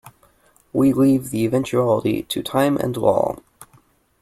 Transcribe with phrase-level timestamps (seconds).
[0.73, 3.37] We leave the eventuality to time and law.